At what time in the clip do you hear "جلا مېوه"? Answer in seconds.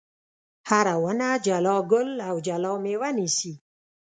2.47-3.09